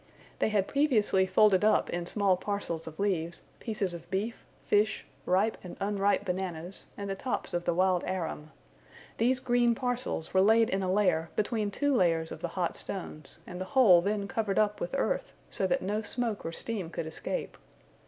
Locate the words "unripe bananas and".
5.79-7.07